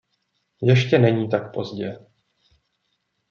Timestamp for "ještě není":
0.61-1.29